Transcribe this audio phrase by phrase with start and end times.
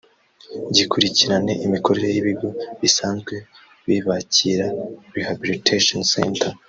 [0.75, 2.47] gikurikirane imikorere y’ibigo
[2.81, 3.35] bisanzwe
[3.87, 4.67] bibakira
[5.17, 6.57] “Rehabilitation centers”